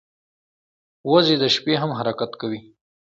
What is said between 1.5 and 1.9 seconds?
شپې